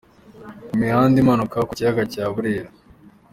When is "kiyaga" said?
1.77-2.03